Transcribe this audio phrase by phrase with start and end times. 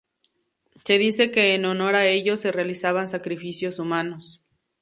[0.83, 4.43] Se dice que en honor a ellos se realizaban sacrificios humanos.